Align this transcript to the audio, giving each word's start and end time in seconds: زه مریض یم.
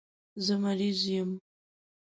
زه 0.45 0.53
مریض 0.63 1.01
یم. 1.13 1.29